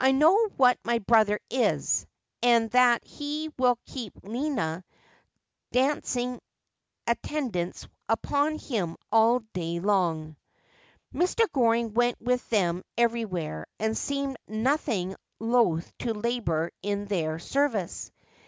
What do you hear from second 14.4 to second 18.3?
nothing loth to labour in their service.